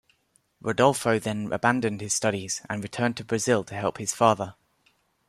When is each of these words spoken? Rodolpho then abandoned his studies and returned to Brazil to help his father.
Rodolpho 0.63 1.19
then 1.19 1.53
abandoned 1.53 2.01
his 2.01 2.15
studies 2.15 2.63
and 2.67 2.81
returned 2.81 3.17
to 3.17 3.23
Brazil 3.23 3.63
to 3.65 3.75
help 3.75 3.99
his 3.99 4.15
father. 4.15 4.55